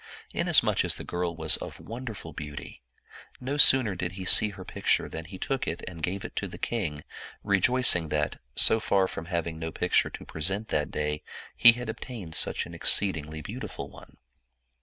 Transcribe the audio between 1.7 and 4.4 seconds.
wonderful beauty, no sooner did he